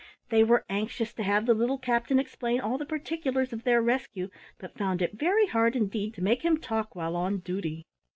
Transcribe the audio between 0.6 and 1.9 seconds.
anxious to have the little